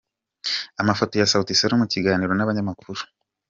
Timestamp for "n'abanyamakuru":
2.35-3.01